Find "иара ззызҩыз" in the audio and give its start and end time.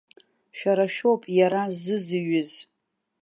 1.37-2.51